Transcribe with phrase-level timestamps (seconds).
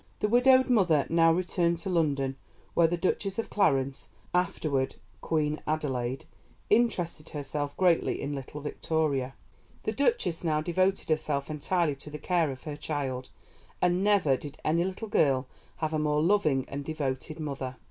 [0.19, 2.35] The widowed mother now returned to London,
[2.73, 6.25] where the Duchess of Clarence, afterward Queen Adelaide,
[6.71, 9.35] interested herself greatly in little Victoria.
[9.83, 13.29] The Duchess now devoted herself entirely to the care of her child,
[13.79, 15.45] and never did any little girl
[15.75, 17.75] have a more loving and devoted mother.